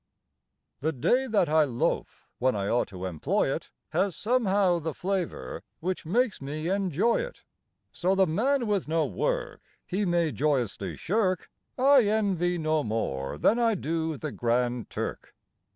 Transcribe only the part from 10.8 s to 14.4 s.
shirk I envy no more than I do the